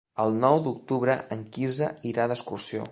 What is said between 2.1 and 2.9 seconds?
irà d'excursió.